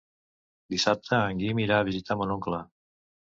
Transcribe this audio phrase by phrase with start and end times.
[0.73, 2.63] Dissabte en Guim irà a visitar mon oncle.